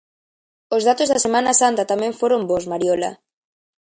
[0.75, 3.11] Os datos da Semana Santa tamén foron bos Mariola...